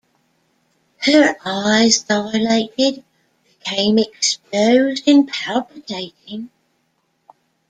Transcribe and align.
Her 1.05 1.35
eyes 1.45 1.99
dilated, 2.01 3.03
became 3.59 3.99
exposed 3.99 5.07
and 5.07 5.27
palpitating. 5.27 6.49